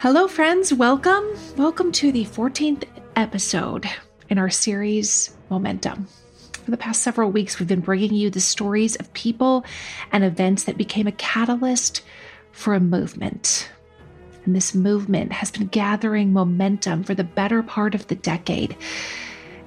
[0.00, 0.72] Hello, friends.
[0.72, 1.26] Welcome.
[1.58, 2.84] Welcome to the 14th
[3.16, 3.86] episode
[4.30, 6.06] in our series, Momentum.
[6.64, 9.62] For the past several weeks, we've been bringing you the stories of people
[10.10, 12.00] and events that became a catalyst
[12.50, 13.70] for a movement.
[14.46, 18.74] And this movement has been gathering momentum for the better part of the decade.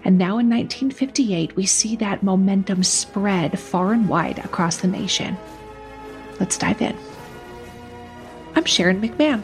[0.03, 5.37] And now in 1958, we see that momentum spread far and wide across the nation.
[6.39, 6.97] Let's dive in.
[8.55, 9.43] I'm Sharon McMahon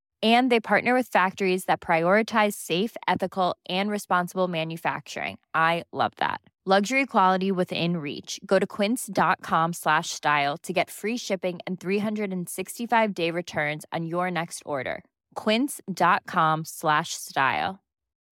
[0.21, 5.37] and they partner with factories that prioritize safe ethical and responsible manufacturing.
[5.55, 6.41] I love that.
[6.63, 8.39] Luxury quality within reach.
[8.45, 14.29] Go to quince.com slash style to get free shipping and 365 day returns on your
[14.29, 15.03] next order.
[15.33, 17.79] quince.com slash style.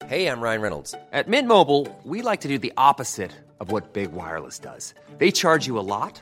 [0.06, 0.94] Hey i'm ryan reynolds.
[1.12, 4.94] At mint mobile we like to do the opposite of what big wireless does.
[5.18, 6.22] They charge you a lot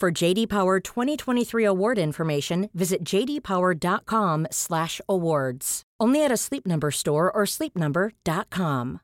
[0.00, 5.82] For JD Power 2023 award information, visit jdpower.com/awards.
[6.00, 9.00] Only at a Sleep Number store or sleepnumber.com.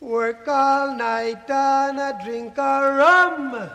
[0.00, 3.68] Work all night and a drink a rum.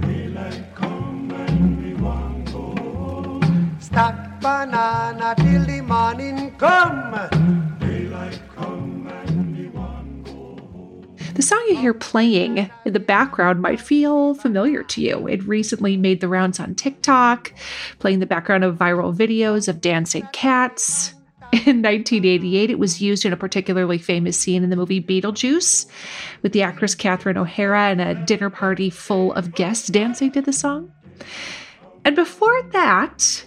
[0.00, 3.76] Daylight come and we want go home.
[3.78, 7.69] Stack banana till the morning come.
[11.40, 15.26] The song you hear playing in the background might feel familiar to you.
[15.26, 17.54] It recently made the rounds on TikTok,
[17.98, 21.14] playing the background of viral videos of dancing cats.
[21.52, 25.86] In 1988, it was used in a particularly famous scene in the movie Beetlejuice,
[26.42, 30.52] with the actress Catherine O'Hara and a dinner party full of guests dancing to the
[30.52, 30.92] song.
[32.04, 33.46] And before that,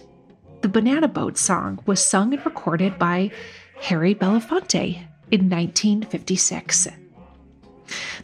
[0.62, 3.30] the Banana Boat song was sung and recorded by
[3.76, 4.96] Harry Belafonte
[5.30, 6.88] in 1956.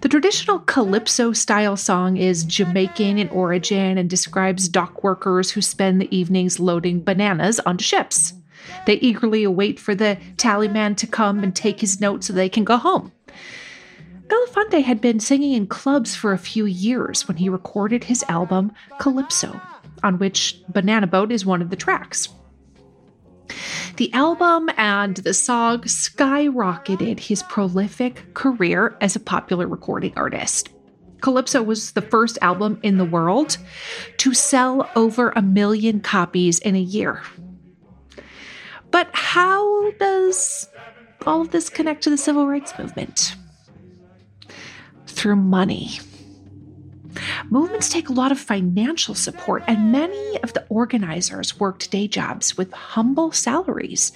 [0.00, 6.00] The traditional calypso style song is Jamaican in origin and describes dock workers who spend
[6.00, 8.32] the evenings loading bananas onto ships.
[8.86, 12.64] They eagerly await for the tallyman to come and take his note so they can
[12.64, 13.12] go home.
[14.28, 18.72] Belafonte had been singing in clubs for a few years when he recorded his album
[19.00, 19.60] Calypso,
[20.02, 22.30] on which Banana Boat is one of the tracks.
[23.96, 30.70] The album and the song skyrocketed his prolific career as a popular recording artist.
[31.20, 33.58] Calypso was the first album in the world
[34.18, 37.22] to sell over a million copies in a year.
[38.90, 40.68] But how does
[41.26, 43.36] all of this connect to the civil rights movement?
[45.06, 46.00] Through money.
[47.48, 52.56] Movements take a lot of financial support, and many of the organizers worked day jobs
[52.56, 54.12] with humble salaries.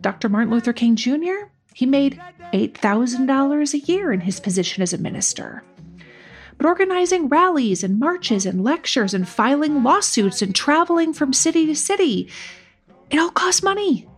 [0.00, 0.28] Dr.
[0.28, 2.20] Martin Luther King Jr., he made
[2.52, 5.62] $8,000 a year in his position as a minister.
[6.56, 11.74] But organizing rallies and marches and lectures and filing lawsuits and traveling from city to
[11.74, 12.28] city,
[13.08, 14.09] it all costs money.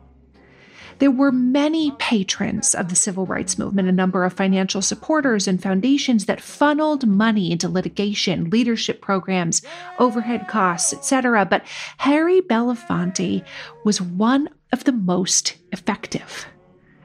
[0.98, 5.62] There were many patrons of the civil rights movement, a number of financial supporters and
[5.62, 9.62] foundations that funneled money into litigation, leadership programs,
[9.98, 11.44] overhead costs, etc.
[11.44, 11.64] But
[11.98, 13.44] Harry Belafonte
[13.84, 16.46] was one of the most effective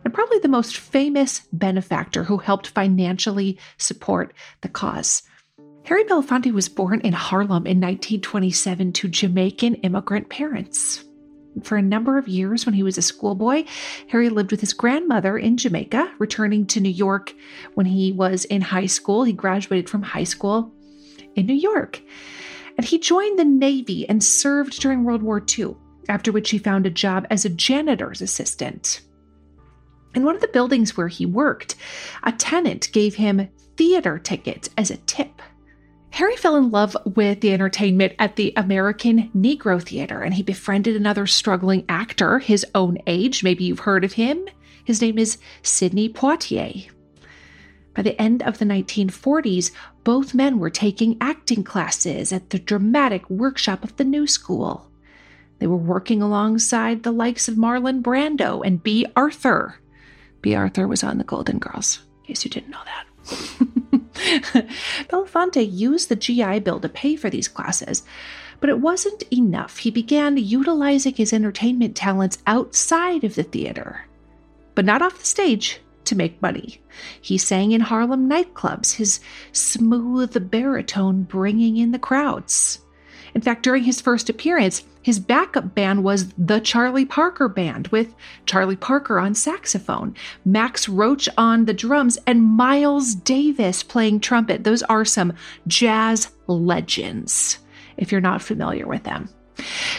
[0.07, 5.21] and probably the most famous benefactor who helped financially support the cause.
[5.83, 11.03] Harry Belafonte was born in Harlem in 1927 to Jamaican immigrant parents.
[11.63, 13.65] For a number of years when he was a schoolboy,
[14.09, 17.33] Harry lived with his grandmother in Jamaica, returning to New York
[17.73, 19.23] when he was in high school.
[19.23, 20.71] He graduated from high school
[21.35, 22.01] in New York.
[22.77, 25.75] And he joined the Navy and served during World War II,
[26.09, 29.01] after which he found a job as a janitor's assistant.
[30.13, 31.75] In one of the buildings where he worked,
[32.23, 35.41] a tenant gave him theater tickets as a tip.
[36.17, 40.95] Harry fell in love with the entertainment at the American Negro Theater and he befriended
[40.95, 43.43] another struggling actor his own age.
[43.43, 44.47] Maybe you've heard of him.
[44.83, 46.89] His name is Sidney Poitier.
[47.93, 49.69] By the end of the 1940s,
[50.03, 54.89] both men were taking acting classes at the dramatic workshop of the New School.
[55.59, 59.75] They were working alongside the likes of Marlon Brando and Bea Arthur.
[60.41, 63.67] Bea Arthur was on the Golden Girls, in case you didn't know that.
[65.09, 68.03] Belafonte used the GI Bill to pay for these classes,
[68.59, 69.77] but it wasn't enough.
[69.77, 74.05] He began utilizing his entertainment talents outside of the theater,
[74.75, 76.81] but not off the stage to make money.
[77.21, 79.19] He sang in Harlem nightclubs, his
[79.51, 82.79] smooth baritone bringing in the crowds.
[83.37, 88.15] In fact, during his first appearance, his backup band was the Charlie Parker Band with
[88.47, 94.63] Charlie Parker on saxophone, Max Roach on the drums, and Miles Davis playing trumpet.
[94.63, 95.33] Those are some
[95.67, 97.59] jazz legends,
[97.95, 99.29] if you're not familiar with them.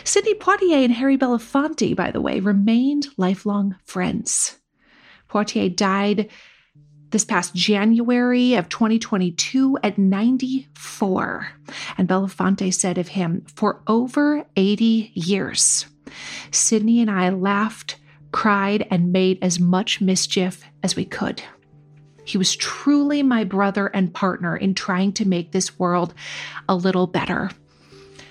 [0.03, 4.59] Sidney Poitier and Harry Belafonte, by the way, remained lifelong friends.
[5.31, 6.29] Poitier died
[7.11, 11.49] this past January of 2022 at 94.
[11.97, 15.87] And Belafonte said of him, for over 80 years,
[16.51, 17.97] Sidney and I laughed,
[18.33, 21.43] cried, and made as much mischief as we could.
[22.25, 26.13] He was truly my brother and partner in trying to make this world
[26.69, 27.51] a little better.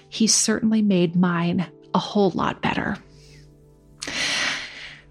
[0.10, 1.66] He certainly made mine
[1.96, 2.98] a whole lot better.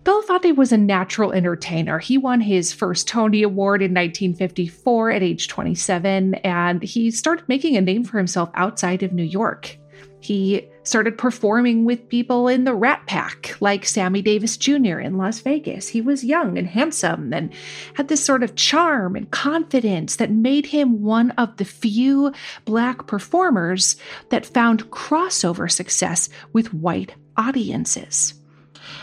[0.06, 1.98] Belafonte was a natural entertainer.
[1.98, 7.76] He won his first Tony Award in 1954 at age 27, and he started making
[7.76, 9.76] a name for himself outside of New York.
[10.20, 15.00] He started performing with people in the Rat Pack, like Sammy Davis Jr.
[15.00, 15.88] in Las Vegas.
[15.88, 17.52] He was young and handsome and
[17.94, 22.32] had this sort of charm and confidence that made him one of the few
[22.64, 23.96] black performers
[24.28, 28.35] that found crossover success with white audiences.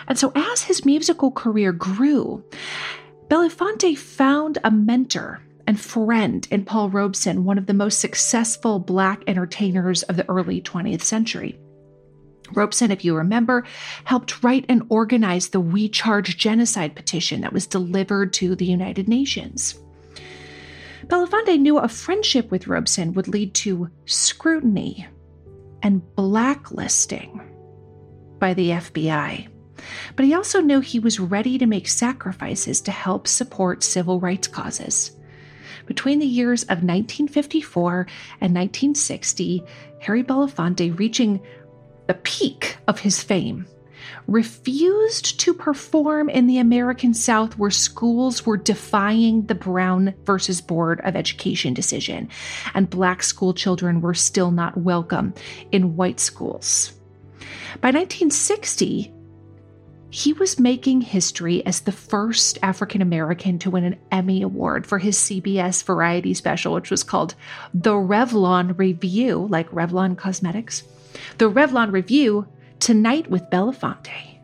[0.07, 2.43] And so, as his musical career grew,
[3.27, 9.23] Belafonte found a mentor and friend in Paul Robeson, one of the most successful Black
[9.27, 11.57] entertainers of the early 20th century.
[12.51, 13.65] Robeson, if you remember,
[14.03, 19.07] helped write and organize the We Charge Genocide petition that was delivered to the United
[19.07, 19.79] Nations.
[21.07, 25.07] Belafonte knew a friendship with Robeson would lead to scrutiny
[25.81, 27.41] and blacklisting
[28.39, 29.47] by the FBI.
[30.15, 34.47] But he also knew he was ready to make sacrifices to help support civil rights
[34.47, 35.11] causes.
[35.85, 38.07] Between the years of 1954
[38.41, 39.63] and 1960,
[39.99, 41.41] Harry Belafonte, reaching
[42.07, 43.65] the peak of his fame,
[44.27, 51.01] refused to perform in the American South where schools were defying the Brown versus Board
[51.03, 52.29] of Education decision,
[52.73, 55.33] and black school children were still not welcome
[55.71, 56.93] in white schools.
[57.81, 59.11] By 1960,
[60.13, 64.99] he was making history as the first African American to win an Emmy Award for
[64.99, 67.33] his CBS variety special, which was called
[67.73, 70.83] The Revlon Revue, like Revlon Cosmetics.
[71.39, 72.45] The Revlon Revue,
[72.79, 74.37] Tonight with Belafonte.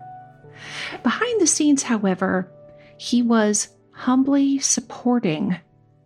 [1.04, 2.52] Behind the scenes, however,
[2.98, 5.58] he was humbly supporting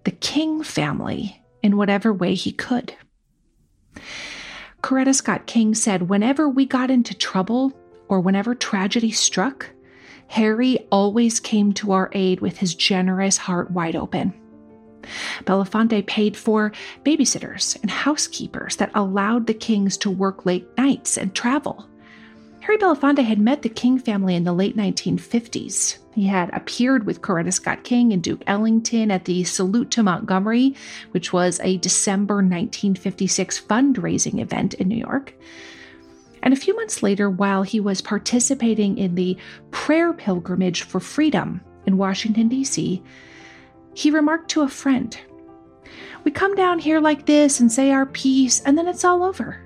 [0.04, 2.96] the King family in whatever way he could.
[4.82, 7.72] Coretta Scott King said, Whenever we got into trouble,
[8.08, 9.70] or whenever tragedy struck,
[10.28, 14.34] Harry always came to our aid with his generous heart wide open.
[15.46, 16.72] Belafonte paid for
[17.04, 21.88] babysitters and housekeepers that allowed the Kings to work late nights and travel.
[22.62, 25.98] Harry Belafonte had met the King family in the late 1950s.
[26.16, 30.76] He had appeared with Coretta Scott King and Duke Ellington at the Salute to Montgomery,
[31.12, 35.34] which was a December 1956 fundraising event in New York.
[36.44, 39.38] And a few months later, while he was participating in the
[39.72, 43.02] prayer pilgrimage for freedom in Washington, D.C.,
[43.96, 45.18] he remarked to a friend,
[46.26, 49.64] We come down here like this and say our piece, and then it's all over.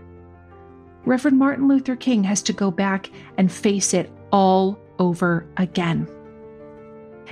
[1.04, 6.08] Reverend Martin Luther King has to go back and face it all over again.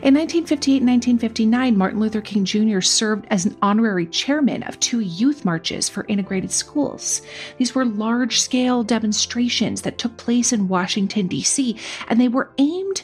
[0.03, 2.81] In 1958 and 1959, Martin Luther King Jr.
[2.81, 7.21] served as an honorary chairman of two youth marches for integrated schools.
[7.57, 11.77] These were large scale demonstrations that took place in Washington, D.C.,
[12.09, 13.03] and they were aimed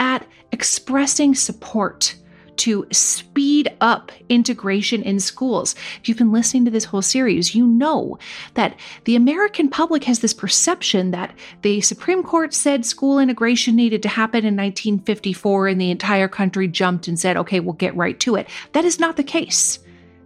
[0.00, 2.16] at expressing support
[2.58, 5.74] to speed up integration in schools.
[6.00, 8.18] If you've been listening to this whole series, you know
[8.54, 14.02] that the American public has this perception that the Supreme Court said school integration needed
[14.02, 18.18] to happen in 1954 and the entire country jumped and said, okay, we'll get right
[18.20, 18.48] to it.
[18.72, 19.78] That is not the case.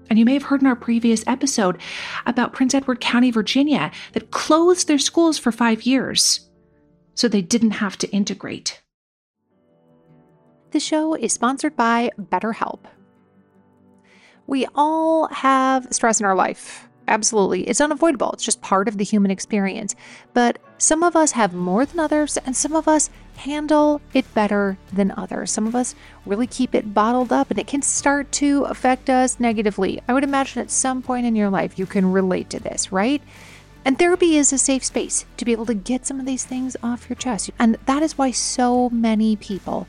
[0.08, 1.80] And you may have heard in our previous episode
[2.26, 6.50] about Prince Edward County, Virginia, that closed their schools for five years
[7.14, 8.82] so they didn't have to integrate.
[10.70, 12.80] The show is sponsored by BetterHelp.
[14.46, 16.88] We all have stress in our life.
[17.08, 17.68] Absolutely.
[17.68, 18.30] It's unavoidable.
[18.32, 19.96] It's just part of the human experience.
[20.32, 24.78] But some of us have more than others, and some of us handle it better
[24.92, 25.50] than others.
[25.50, 29.40] Some of us really keep it bottled up, and it can start to affect us
[29.40, 30.00] negatively.
[30.06, 33.20] I would imagine at some point in your life you can relate to this, right?
[33.84, 36.76] And therapy is a safe space to be able to get some of these things
[36.80, 37.50] off your chest.
[37.58, 39.88] And that is why so many people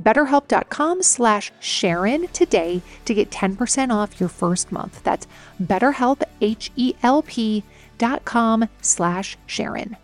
[0.00, 5.02] betterhelp.com slash Sharon today to get 10% off your first month.
[5.02, 5.26] That's
[5.62, 7.64] betterhelp, H-E-L-P
[7.98, 9.96] dot com slash Sharon.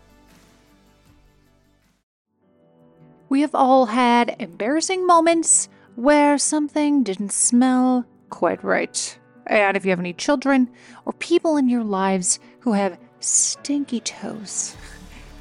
[3.29, 9.19] We have all had embarrassing moments where something didn't smell quite right.
[9.45, 10.69] And if you have any children
[11.05, 14.75] or people in your lives who have stinky toes,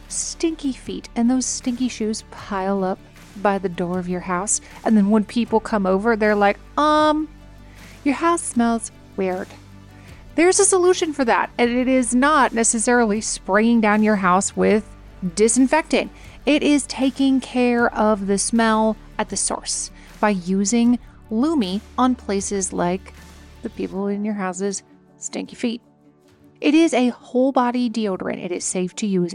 [0.09, 2.99] stinky feet, and those stinky shoes pile up
[3.43, 7.29] by the door of your house, and then when people come over, they're like, um,
[8.05, 9.49] your house smells weird.
[10.35, 14.89] There's a solution for that, and it is not necessarily spraying down your house with
[15.35, 16.13] disinfectant.
[16.47, 19.91] It is taking care of the smell at the source
[20.21, 20.99] by using
[21.31, 23.13] Lume on places like
[23.63, 24.83] the people in your house's
[25.17, 25.83] stinky feet.
[26.61, 28.45] It is a whole body deodorant.
[28.45, 29.35] It is safe to use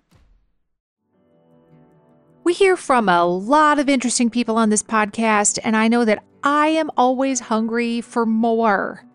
[2.43, 6.23] We hear from a lot of interesting people on this podcast, and I know that
[6.41, 9.05] I am always hungry for more.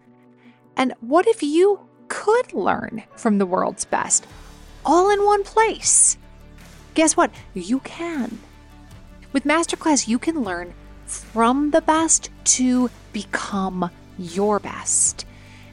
[0.76, 4.25] And what if you could learn from the world's best
[4.85, 6.16] all in one place?
[6.95, 7.33] Guess what?
[7.52, 8.38] You can.
[9.33, 10.73] With Masterclass, you can learn
[11.06, 15.26] from the best to become your best.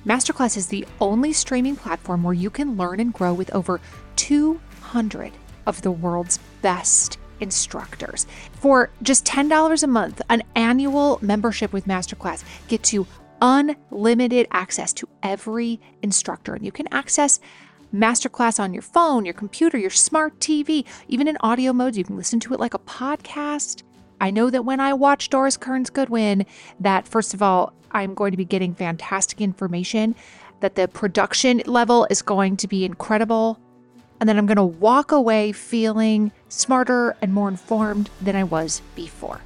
[0.07, 3.79] Masterclass is the only streaming platform where you can learn and grow with over
[4.15, 5.31] 200
[5.67, 8.25] of the world's best instructors.
[8.53, 13.05] For just $10 a month, an annual membership with Masterclass gets you
[13.41, 16.55] unlimited access to every instructor.
[16.55, 17.39] And you can access
[17.93, 21.97] Masterclass on your phone, your computer, your smart TV, even in audio modes.
[21.97, 23.83] You can listen to it like a podcast.
[24.19, 26.45] I know that when I watch Doris Kearns Goodwin,
[26.79, 30.15] that first of all, I'm going to be getting fantastic information,
[30.61, 33.59] that the production level is going to be incredible,
[34.23, 38.81] and then I'm going to walk away feeling smarter and more informed than I was
[38.95, 39.41] before.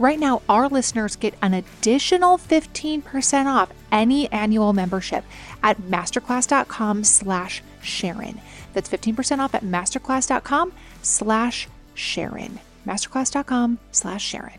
[0.00, 5.24] Right now, our listeners get an additional 15% off any annual membership
[5.62, 8.40] at masterclass.com slash Sharon.
[8.72, 12.58] That's 15% off at masterclass.com slash Sharon.
[12.84, 14.58] Masterclass.com slash Sharon.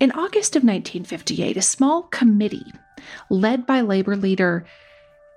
[0.00, 2.72] In August of 1958, a small committee
[3.28, 4.64] led by labor leader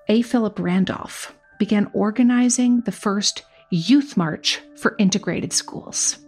[0.08, 0.22] A.
[0.22, 6.20] Philip Randolph began organizing the first youth march for integrated schools.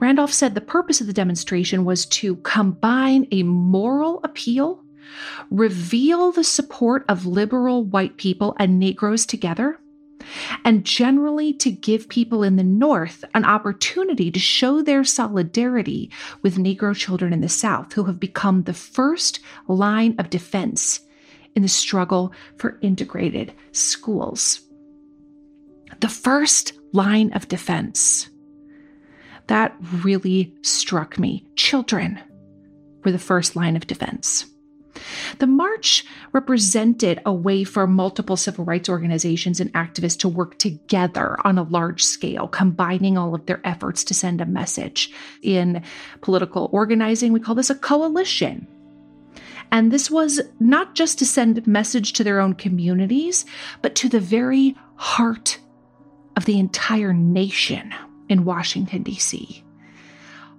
[0.00, 4.82] Randolph said the purpose of the demonstration was to combine a moral appeal,
[5.50, 9.78] reveal the support of liberal white people and Negroes together,
[10.62, 16.10] and generally to give people in the North an opportunity to show their solidarity
[16.42, 21.00] with Negro children in the South who have become the first line of defense
[21.54, 24.60] in the struggle for integrated schools.
[26.00, 28.28] The first line of defense.
[29.46, 31.46] That really struck me.
[31.56, 32.20] Children
[33.04, 34.46] were the first line of defense.
[35.38, 41.36] The march represented a way for multiple civil rights organizations and activists to work together
[41.44, 45.10] on a large scale, combining all of their efforts to send a message.
[45.42, 45.82] In
[46.20, 48.66] political organizing, we call this a coalition.
[49.74, 53.44] And this was not just to send a message to their own communities,
[53.82, 55.58] but to the very heart
[56.36, 57.92] of the entire nation
[58.28, 59.64] in Washington, D.C.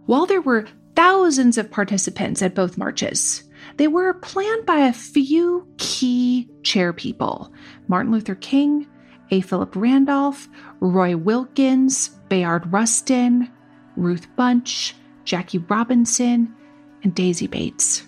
[0.06, 0.68] While there were
[0.98, 3.46] thousands of participants at both marches,
[3.78, 7.54] they were planned by a few key chair people
[7.88, 8.86] Martin Luther King,
[9.32, 9.40] A.
[9.40, 10.50] Philip Randolph,
[10.82, 13.50] Roy Wilkins, Bayard Rustin,
[13.96, 14.92] Ruth Bunche,
[15.24, 16.54] Jackie Robinson,
[17.02, 18.04] and Daisy Bates.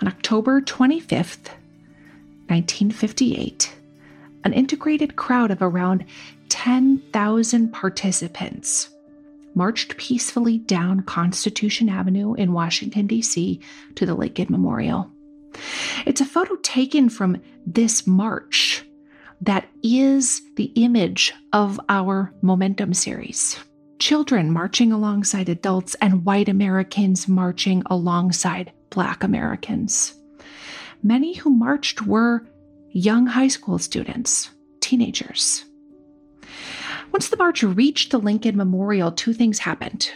[0.00, 1.50] On October 25th,
[2.48, 3.72] 1958,
[4.44, 6.04] an integrated crowd of around
[6.48, 8.90] 10,000 participants
[9.54, 13.60] marched peacefully down Constitution Avenue in Washington, D.C.
[13.94, 15.10] to the Lincoln Memorial.
[16.06, 18.84] It's a photo taken from this march
[19.42, 23.58] that is the image of our Momentum series.
[23.98, 30.14] Children marching alongside adults and white Americans marching alongside black Americans.
[31.02, 32.46] Many who marched were
[32.90, 35.64] young high school students, teenagers.
[37.10, 40.12] Once the march reached the Lincoln Memorial, two things happened.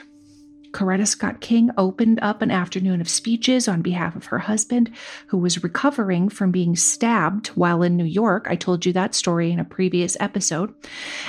[0.72, 4.90] Coretta Scott King opened up an afternoon of speeches on behalf of her husband,
[5.28, 8.46] who was recovering from being stabbed while in New York.
[8.48, 10.74] I told you that story in a previous episode.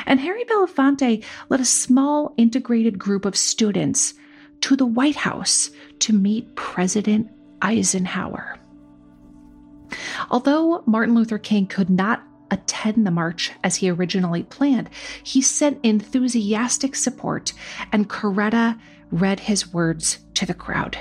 [0.05, 4.15] And Harry Belafonte led a small integrated group of students
[4.61, 7.29] to the White House to meet President
[7.61, 8.57] Eisenhower.
[10.29, 14.89] Although Martin Luther King could not attend the march as he originally planned.
[15.23, 17.53] He sent enthusiastic support,
[17.91, 18.79] and Coretta
[19.11, 20.97] read his words to the crowd.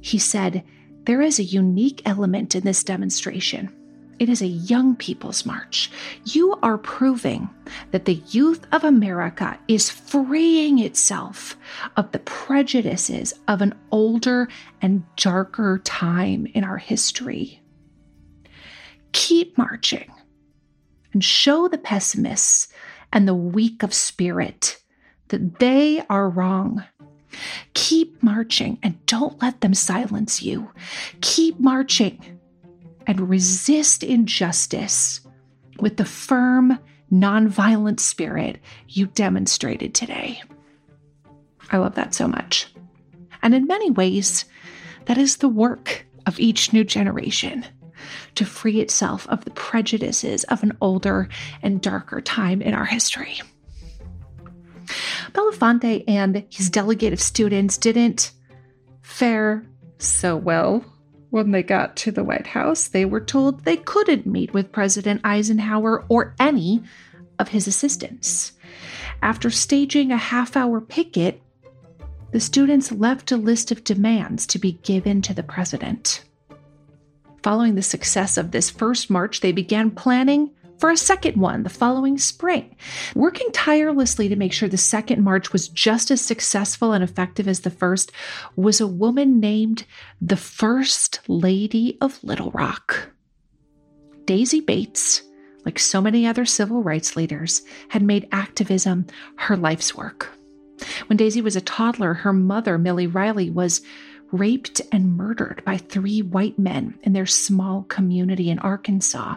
[0.00, 0.64] He said,
[1.04, 3.75] There is a unique element in this demonstration.
[4.18, 5.90] It is a young people's march.
[6.24, 7.50] You are proving
[7.90, 11.56] that the youth of America is freeing itself
[11.96, 14.48] of the prejudices of an older
[14.80, 17.60] and darker time in our history
[19.16, 20.12] keep marching
[21.14, 22.68] and show the pessimists
[23.10, 24.78] and the weak of spirit
[25.28, 26.84] that they are wrong.
[27.72, 30.70] Keep marching and don't let them silence you.
[31.22, 32.35] Keep marching
[33.06, 35.20] and resist injustice
[35.80, 36.78] with the firm,
[37.12, 40.42] nonviolent spirit you demonstrated today.
[41.70, 42.72] I love that so much.
[43.42, 44.44] And in many ways,
[45.06, 47.64] that is the work of each new generation
[48.34, 51.28] to free itself of the prejudices of an older
[51.62, 53.40] and darker time in our history.
[55.32, 58.32] Belafonte and his delegate of students didn't
[59.02, 59.64] fare
[59.98, 60.84] so well
[61.36, 62.88] when they got to the White House.
[62.88, 66.82] They were told they couldn't meet with President Eisenhower or any
[67.38, 68.52] of his assistants.
[69.20, 71.42] After staging a half hour picket,
[72.32, 76.24] the students left a list of demands to be given to the president.
[77.42, 81.70] Following the success of this first march, they began planning for a second one the
[81.70, 82.76] following spring,
[83.14, 87.60] working tirelessly to make sure the second march was just as successful and effective as
[87.60, 88.12] the first,
[88.56, 89.84] was a woman named
[90.20, 93.10] the First Lady of Little Rock.
[94.24, 95.22] Daisy Bates,
[95.64, 100.28] like so many other civil rights leaders, had made activism her life's work.
[101.06, 103.80] When Daisy was a toddler, her mother, Millie Riley, was
[104.32, 109.36] raped and murdered by three white men in their small community in Arkansas,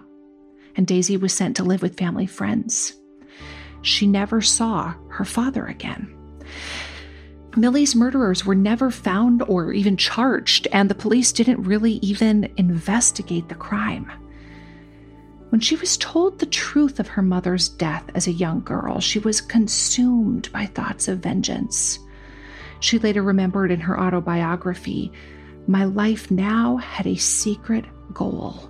[0.80, 2.94] and Daisy was sent to live with family friends.
[3.82, 6.16] She never saw her father again.
[7.58, 13.50] Millie's murderers were never found or even charged, and the police didn't really even investigate
[13.50, 14.10] the crime.
[15.50, 19.20] When she was told the truth of her mother's death as a young girl, she
[19.20, 22.00] was consumed by thoughts of vengeance.
[22.80, 25.12] She later remembered in her autobiography
[25.68, 28.69] My life now had a secret goal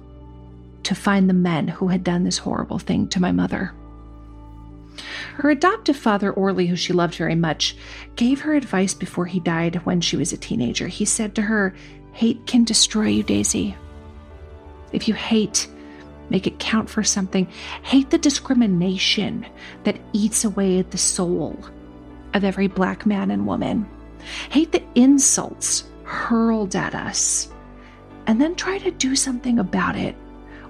[0.89, 3.71] to find the men who had done this horrible thing to my mother.
[5.36, 7.75] Her adoptive father, Orley, who she loved very much,
[8.15, 10.88] gave her advice before he died when she was a teenager.
[10.88, 11.75] He said to her,
[12.13, 13.75] Hate can destroy you, Daisy.
[14.91, 15.67] If you hate,
[16.32, 17.47] make it count for something.
[17.84, 19.45] Hate the discrimination
[19.84, 21.56] that eats away at the soul
[22.34, 23.88] of every black man and woman.
[24.49, 27.47] Hate the insults hurled at us.
[28.25, 30.15] And then try to do something about it,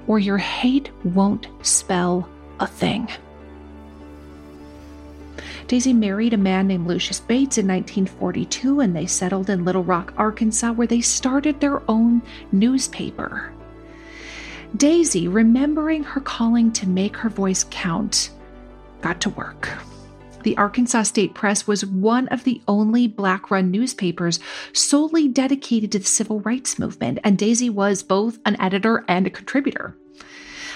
[0.10, 2.28] or your hate won't spell
[2.60, 3.08] a thing.
[5.68, 10.12] Daisy married a man named Lucius Bates in 1942, and they settled in Little Rock,
[10.18, 13.54] Arkansas, where they started their own newspaper.
[14.76, 18.32] Daisy, remembering her calling to make her voice count,
[19.02, 19.70] got to work.
[20.44, 24.40] The Arkansas State Press was one of the only black run newspapers
[24.72, 29.32] solely dedicated to the civil rights movement, and Daisy was both an editor and a
[29.32, 29.98] contributor.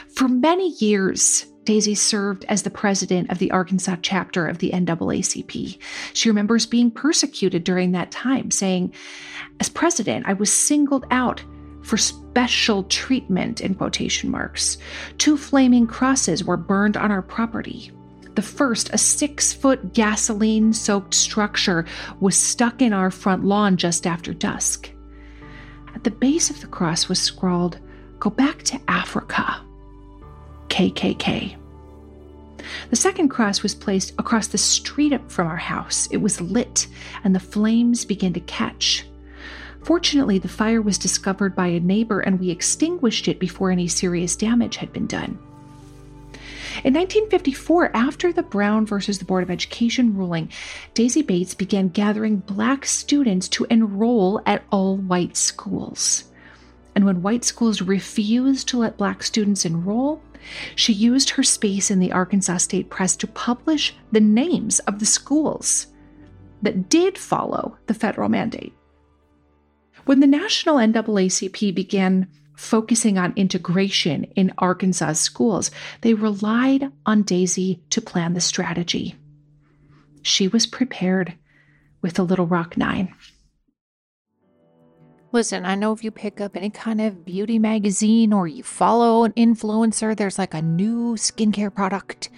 [0.10, 5.78] For many years, Daisy served as the president of the Arkansas chapter of the NAACP.
[6.13, 8.93] She remembers being persecuted during that time, saying,
[9.62, 11.41] As president, I was singled out
[11.82, 14.78] for special treatment in quotation marks.
[15.17, 17.91] Two flaming crosses were burned on our property.
[18.36, 21.86] The first, a six foot gasoline soaked structure,
[22.19, 24.89] was stuck in our front lawn just after dusk.
[25.93, 27.80] At the base of the cross was scrawled,
[28.19, 29.62] Go back to Africa.
[30.69, 31.58] KKK.
[32.89, 36.08] The second cross was placed across the street from our house.
[36.10, 36.88] It was lit,
[37.24, 39.06] and the flames began to catch.
[39.84, 44.36] Fortunately, the fire was discovered by a neighbor, and we extinguished it before any serious
[44.36, 45.38] damage had been done.
[46.84, 50.50] In 1954, after the Brown versus the Board of Education ruling,
[50.93, 56.26] Daisy Bates began gathering black students to enroll at all white schools.
[56.93, 60.22] And when white schools refused to let black students enroll,
[60.76, 65.06] she used her space in the Arkansas State Press to publish the names of the
[65.06, 65.88] schools
[66.62, 68.74] that did follow the federal mandate.
[70.04, 77.82] When the national NAACP began focusing on integration in Arkansas schools, they relied on Daisy
[77.89, 79.16] to plan the strategy.
[80.22, 81.34] She was prepared
[82.02, 83.13] with the Little Rock Nine.
[85.32, 89.24] Listen, I know if you pick up any kind of beauty magazine or you follow
[89.24, 92.30] an influencer, there's like a new skincare product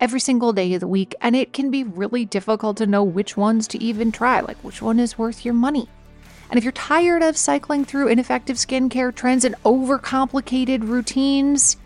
[0.00, 3.36] every single day of the week, and it can be really difficult to know which
[3.36, 5.88] ones to even try, like which one is worth your money.
[6.54, 11.76] And if you're tired of cycling through ineffective skincare trends and overcomplicated routines,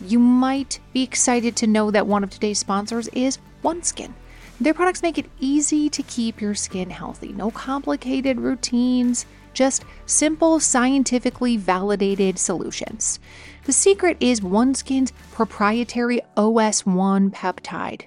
[0.00, 4.12] you might be excited to know that one of today's sponsors is OneSkin.
[4.60, 7.28] Their products make it easy to keep your skin healthy.
[7.34, 13.20] No complicated routines, just simple, scientifically validated solutions.
[13.62, 18.06] The secret is OneSkin's proprietary OS1 peptide.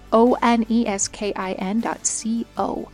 [0.11, 2.89] O N E S K I N dot C O.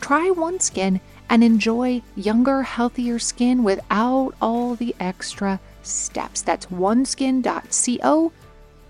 [0.00, 6.42] Try OneSkin and enjoy younger, healthier skin without all the extra steps.
[6.42, 8.32] That's oneskin.co,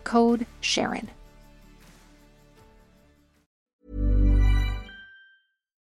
[0.05, 1.11] code Sharon.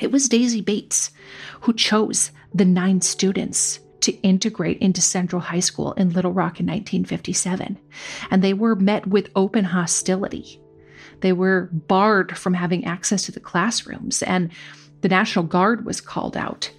[0.00, 1.10] It was Daisy Bates
[1.62, 6.66] who chose the nine students to integrate into Central High School in Little Rock in
[6.66, 7.78] 1957,
[8.30, 10.60] and they were met with open hostility.
[11.20, 14.52] They were barred from having access to the classrooms, and
[15.00, 16.70] the National Guard was called out.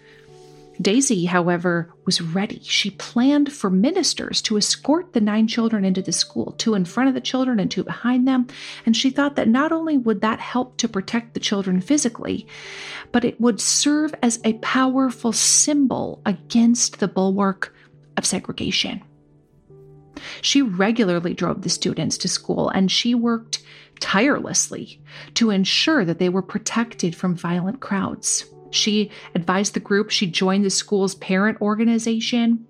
[0.82, 2.62] Daisy, however, was ready.
[2.63, 7.10] She planned for ministers to escort the nine children into the school, two in front
[7.10, 8.48] of the children and two behind them.
[8.86, 12.48] And she thought that not only would that help to protect the children physically,
[13.12, 17.74] but it would serve as a powerful symbol against the bulwark
[18.16, 19.02] of segregation.
[20.42, 23.63] She regularly drove the students to school and she worked
[24.00, 25.02] tirelessly
[25.36, 28.46] to ensure that they were protected from violent crowds.
[28.72, 30.10] She advised the group.
[30.10, 32.66] She joined the school's parent organization.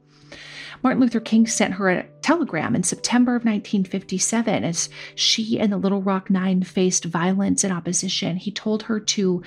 [0.83, 5.77] Martin Luther King sent her a telegram in September of 1957 as she and the
[5.77, 8.37] Little Rock Nine faced violence and opposition.
[8.37, 9.43] He told her to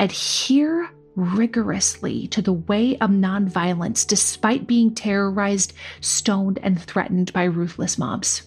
[0.00, 7.98] adhere rigorously to the way of nonviolence despite being terrorized, stoned, and threatened by ruthless
[7.98, 8.42] mobs.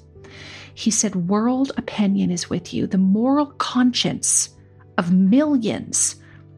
[0.74, 2.88] He said, World opinion is with you.
[2.88, 4.50] The moral conscience
[4.98, 6.18] of millions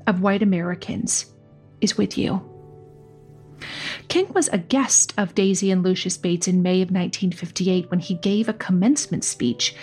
[0.10, 1.28] of white Americans
[1.82, 2.44] is with you.
[4.08, 8.16] King was a guest of Daisy and Lucius Bates in May of 1958 when he
[8.16, 9.76] gave a commencement speech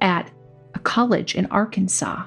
[0.00, 0.30] at
[0.74, 2.24] a college in Arkansas.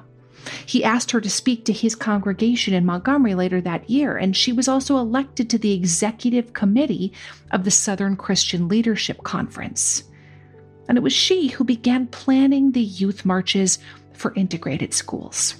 [0.66, 4.54] He asked her to speak to his congregation in Montgomery later that year, and she
[4.54, 7.14] was also elected to the executive committee
[7.52, 10.04] of the Southern Christian Leadership Conference.
[10.88, 13.80] And it was she who began planning the youth marches
[14.14, 15.56] for integrated schools.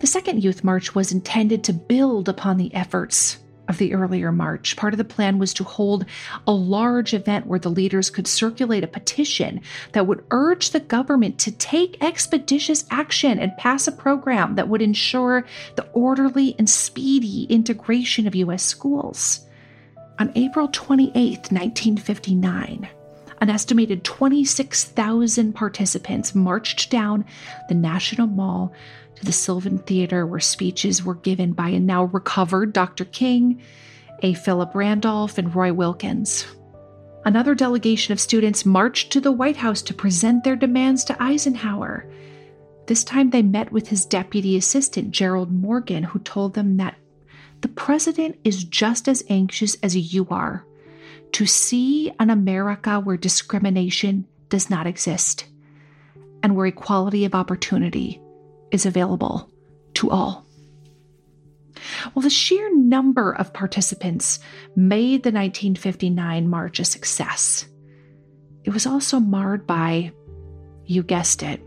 [0.00, 3.36] The second youth march was intended to build upon the efforts
[3.68, 4.74] of the earlier march.
[4.74, 6.06] Part of the plan was to hold
[6.46, 9.60] a large event where the leaders could circulate a petition
[9.92, 14.80] that would urge the government to take expeditious action and pass a program that would
[14.80, 15.44] ensure
[15.76, 18.62] the orderly and speedy integration of U.S.
[18.62, 19.46] schools.
[20.18, 21.14] On April 28,
[21.52, 22.88] 1959,
[23.40, 27.24] an estimated 26,000 participants marched down
[27.68, 28.72] the National Mall
[29.20, 33.04] to the Sylvan Theater, where speeches were given by a now recovered Dr.
[33.04, 33.62] King,
[34.22, 34.34] A.
[34.34, 36.46] Philip Randolph, and Roy Wilkins.
[37.24, 42.10] Another delegation of students marched to the White House to present their demands to Eisenhower.
[42.86, 46.96] This time they met with his deputy assistant, Gerald Morgan, who told them that
[47.60, 50.64] the president is just as anxious as you are
[51.32, 55.44] to see an America where discrimination does not exist
[56.42, 58.18] and where equality of opportunity
[58.72, 59.50] is available
[59.94, 60.46] to all.
[62.14, 64.38] Well, the sheer number of participants
[64.76, 67.66] made the 1959 march a success.
[68.64, 70.12] It was also marred by,
[70.84, 71.62] you guessed it,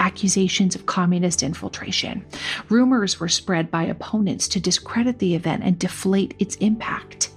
[0.00, 2.24] accusations of communist infiltration.
[2.68, 7.30] Rumors were spread by opponents to discredit the event and deflate its impact.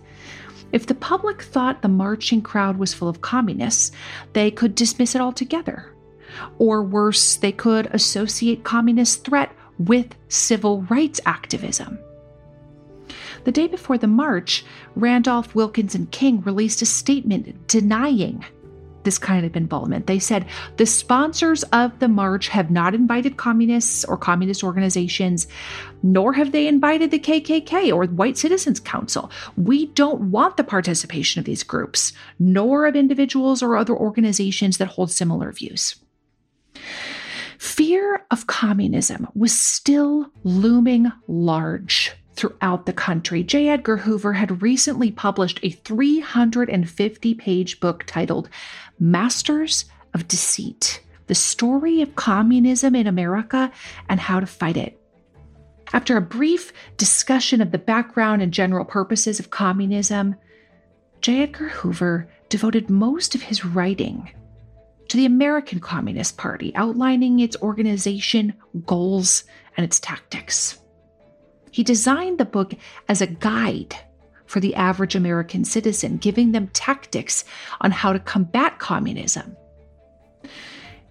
[0.72, 3.92] If the public thought the marching crowd was full of communists,
[4.32, 5.93] they could dismiss it altogether.
[6.58, 12.00] Or worse, they could associate communist threat with civil rights activism.
[13.44, 14.64] The day before the march,
[14.96, 18.46] Randolph, Wilkins, and King released a statement denying
[19.04, 20.08] this kind of involvement.
[20.08, 20.46] They said
[20.78, 25.48] the sponsors of the march have not invited communists or communist organizations,
[26.02, 29.30] nor have they invited the KKK or White Citizens Council.
[29.58, 34.88] We don't want the participation of these groups, nor of individuals or other organizations that
[34.88, 35.96] hold similar views.
[37.64, 43.42] Fear of communism was still looming large throughout the country.
[43.42, 43.70] J.
[43.70, 48.50] Edgar Hoover had recently published a 350 page book titled
[49.00, 53.72] Masters of Deceit The Story of Communism in America
[54.10, 55.00] and How to Fight It.
[55.94, 60.36] After a brief discussion of the background and general purposes of communism,
[61.22, 61.44] J.
[61.44, 64.34] Edgar Hoover devoted most of his writing
[65.08, 68.54] to the American Communist Party, outlining its organization,
[68.86, 69.44] goals,
[69.78, 70.80] and its tactics.
[71.72, 72.74] He designed the book
[73.10, 73.96] as a guide
[74.46, 77.44] for the average American citizen, giving them tactics
[77.82, 79.58] on how to combat communism.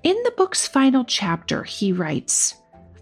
[0.02, 2.54] In the book's final chapter, he writes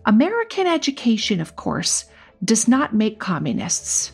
[0.06, 2.06] American education, of course,
[2.42, 4.12] does not make communists.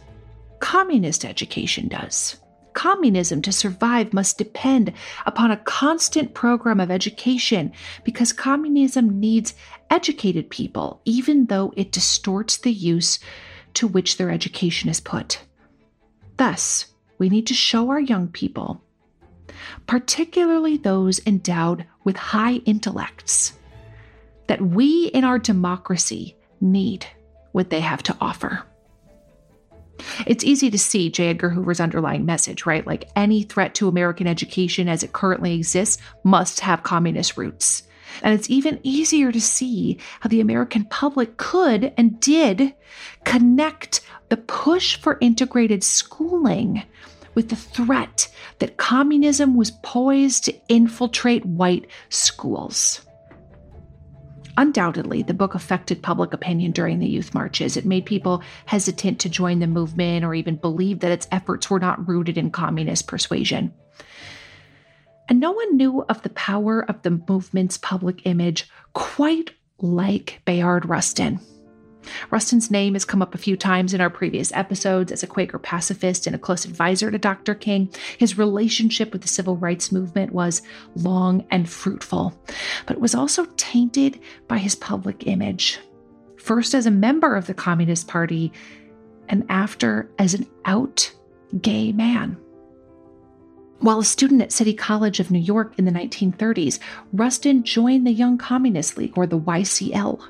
[0.59, 2.37] Communist education does.
[2.77, 4.93] Communism to survive must depend
[5.25, 7.73] upon a constant program of education
[8.05, 9.55] because communism needs
[9.89, 13.19] educated people, even though it distorts the use
[13.73, 15.41] to which their education is put.
[16.37, 16.85] Thus,
[17.17, 18.83] we need to show our young people,
[19.87, 23.55] particularly those endowed with high intellects,
[24.49, 27.07] that we in our democracy need
[27.53, 28.67] what they have to offer.
[30.27, 31.31] It's easy to see J.
[31.31, 32.87] Edgar Hoover's underlying message, right?
[32.87, 37.83] Like any threat to American education as it currently exists must have communist roots.
[38.23, 42.75] And it's even easier to see how the American public could and did
[43.25, 46.83] connect the push for integrated schooling
[47.35, 48.29] with the threat
[48.59, 53.06] that communism was poised to infiltrate white schools.
[54.59, 57.77] Undoubtedly, the book affected public opinion during the youth marches.
[57.77, 61.79] It made people hesitant to join the movement or even believe that its efforts were
[61.79, 63.75] not rooted in communist persuasion.
[65.29, 70.87] And no one knew of the power of the movement's public image quite like Bayard
[70.88, 71.40] Rustin.
[72.31, 75.59] Rustin's name has come up a few times in our previous episodes as a Quaker
[75.59, 77.55] pacifist and a close advisor to Dr.
[77.55, 77.92] King.
[78.19, 80.62] His relationship with the civil rights movement was
[80.95, 82.38] long and fruitful,
[82.87, 85.79] but it was also tainted by his public image.
[86.37, 88.53] First, as a member of the Communist Party,
[89.29, 91.12] and after as an out
[91.61, 92.37] gay man.
[93.81, 96.79] While a student at City College of New York in the 1930s,
[97.12, 100.21] Rustin joined the Young Communist League, or the YCL.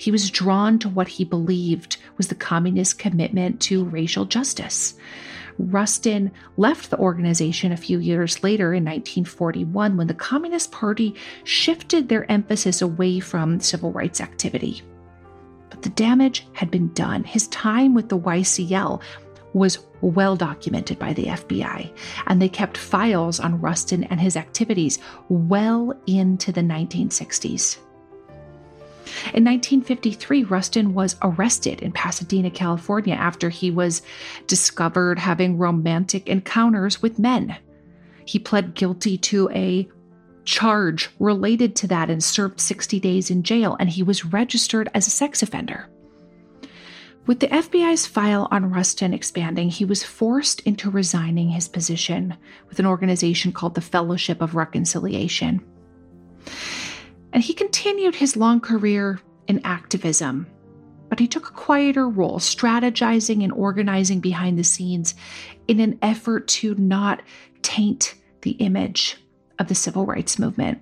[0.00, 4.94] He was drawn to what he believed was the communist commitment to racial justice.
[5.58, 12.08] Rustin left the organization a few years later in 1941 when the Communist Party shifted
[12.08, 14.80] their emphasis away from civil rights activity.
[15.68, 17.22] But the damage had been done.
[17.22, 19.02] His time with the YCL
[19.52, 21.92] was well documented by the FBI,
[22.26, 27.76] and they kept files on Rustin and his activities well into the 1960s.
[29.32, 34.02] In 1953, Rustin was arrested in Pasadena, California, after he was
[34.46, 37.56] discovered having romantic encounters with men.
[38.24, 39.88] He pled guilty to a
[40.44, 45.06] charge related to that and served 60 days in jail, and he was registered as
[45.06, 45.88] a sex offender.
[47.26, 52.36] With the FBI's file on Rustin expanding, he was forced into resigning his position
[52.68, 55.60] with an organization called the Fellowship of Reconciliation.
[57.32, 60.46] And he continued his long career in activism,
[61.08, 65.14] but he took a quieter role, strategizing and organizing behind the scenes
[65.68, 67.22] in an effort to not
[67.62, 69.16] taint the image
[69.58, 70.80] of the civil rights movement.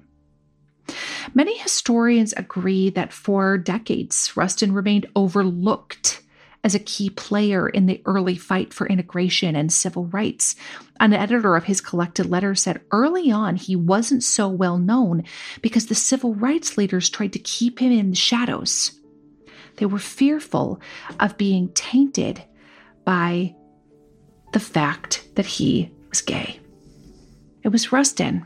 [1.35, 6.23] Many historians agree that for decades, Rustin remained overlooked
[6.65, 10.57] as a key player in the early fight for integration and civil rights.
[11.01, 15.25] An editor of his collected letters said early on he wasn't so well known
[15.63, 19.01] because the civil rights leaders tried to keep him in the shadows.
[19.77, 20.81] They were fearful
[21.21, 22.43] of being tainted
[23.05, 23.55] by
[24.53, 26.59] the fact that he was gay.
[27.63, 28.45] It was Rustin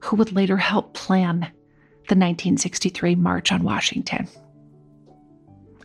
[0.00, 1.40] who would later help plan
[2.08, 4.28] the 1963 March on Washington.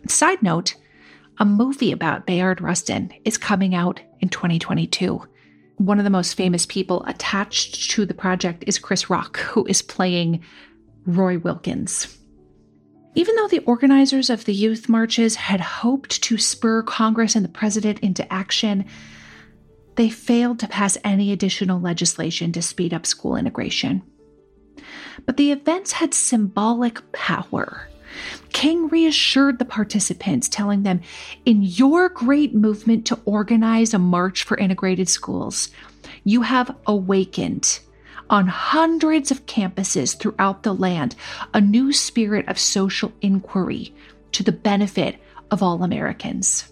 [0.07, 0.75] Side note,
[1.41, 5.27] a movie about Bayard Rustin is coming out in 2022.
[5.77, 9.81] One of the most famous people attached to the project is Chris Rock, who is
[9.81, 10.43] playing
[11.07, 12.15] Roy Wilkins.
[13.15, 17.49] Even though the organizers of the youth marches had hoped to spur Congress and the
[17.49, 18.85] president into action,
[19.95, 24.03] they failed to pass any additional legislation to speed up school integration.
[25.25, 27.87] But the events had symbolic power.
[28.53, 31.01] King reassured the participants, telling them,
[31.45, 35.69] In your great movement to organize a march for integrated schools,
[36.23, 37.79] you have awakened
[38.29, 41.15] on hundreds of campuses throughout the land
[41.53, 43.93] a new spirit of social inquiry
[44.31, 45.17] to the benefit
[45.51, 46.71] of all Americans.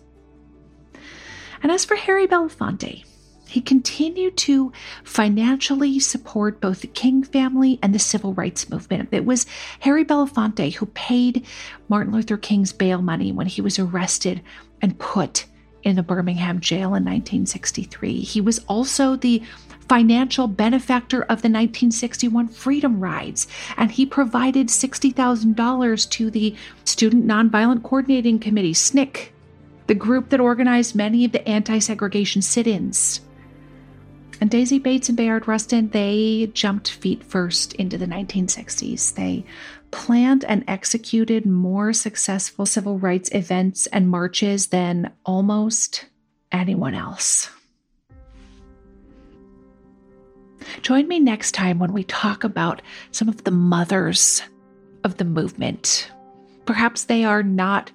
[1.62, 3.04] And as for Harry Belafonte,
[3.50, 4.72] he continued to
[5.04, 9.10] financially support both the King family and the civil rights movement.
[9.12, 9.46] It was
[9.80, 11.46] Harry Belafonte who paid
[11.88, 14.42] Martin Luther King's bail money when he was arrested
[14.82, 15.46] and put
[15.84, 18.20] in the Birmingham jail in 1963.
[18.20, 19.42] He was also the
[19.88, 27.82] financial benefactor of the 1961 Freedom Rides, and he provided $60,000 to the Student Nonviolent
[27.82, 29.30] Coordinating Committee, SNCC,
[29.88, 33.22] the group that organized many of the anti segregation sit ins.
[34.42, 39.16] And Daisy Bates and Bayard Rustin, they jumped feet first into the 1960s.
[39.16, 39.44] They
[39.92, 46.06] planned and executed more successful civil rights events and marches than almost
[46.52, 47.50] anyone else.
[50.82, 52.82] Join me next time when we talk about
[53.12, 54.42] some of the mothers
[55.04, 56.10] of the movement.
[56.66, 57.92] Perhaps they are not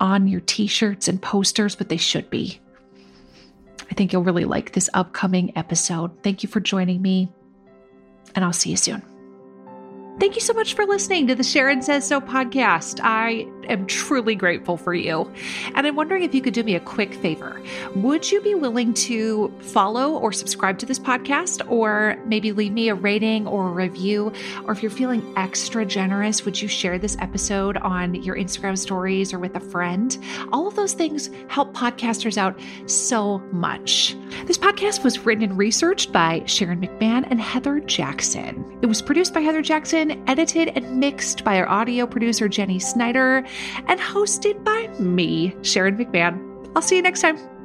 [0.00, 2.60] on your t shirts and posters, but they should be.
[3.90, 6.22] I think you'll really like this upcoming episode.
[6.22, 7.28] Thank you for joining me,
[8.34, 9.02] and I'll see you soon.
[10.18, 13.00] Thank you so much for listening to the Sharon Says So podcast.
[13.02, 15.30] I am truly grateful for you.
[15.74, 17.60] And I'm wondering if you could do me a quick favor.
[17.94, 22.88] Would you be willing to follow or subscribe to this podcast, or maybe leave me
[22.88, 24.32] a rating or a review?
[24.64, 29.32] Or if you're feeling extra generous, would you share this episode on your Instagram stories
[29.32, 30.16] or with a friend?
[30.52, 34.16] All of those things help podcasters out so much.
[34.46, 38.78] This podcast was written and researched by Sharon McMahon and Heather Jackson.
[38.82, 43.44] It was produced by Heather Jackson edited and mixed by our audio producer, Jenny Snyder,
[43.86, 46.70] and hosted by me, Sharon McMahon.
[46.74, 47.55] I'll see you next time.